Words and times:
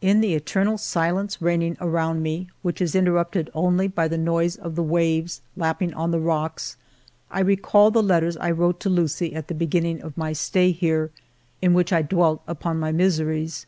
In 0.00 0.22
the 0.22 0.32
eternal 0.34 0.78
silence 0.78 1.42
reigning 1.42 1.76
around 1.82 2.22
me, 2.22 2.48
which 2.62 2.80
is 2.80 2.94
interrupted 2.94 3.50
only 3.52 3.88
by 3.88 4.08
the 4.08 4.16
noise 4.16 4.56
of 4.56 4.74
the 4.74 4.82
132 4.82 4.84
FIVE 4.88 5.22
YEARS 5.22 5.40
OF 5.40 5.58
MY 5.58 5.66
LIFE 5.66 5.68
waves 5.76 5.92
lapping 5.94 6.02
on 6.02 6.10
the 6.12 6.18
rocks, 6.26 6.76
I 7.30 7.40
recall 7.40 7.90
the 7.90 8.02
letters 8.02 8.38
I 8.38 8.52
wrote 8.52 8.80
to 8.80 8.88
Lucie 8.88 9.34
at 9.34 9.48
the 9.48 9.54
beginning 9.54 10.00
of 10.00 10.16
my 10.16 10.32
stay 10.32 10.70
here, 10.70 11.10
in 11.60 11.74
which 11.74 11.92
I 11.92 12.00
dwelt 12.00 12.40
upon 12.48 12.80
my 12.80 12.90
miseries. 12.90 13.66